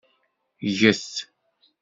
[0.77, 1.13] Gget.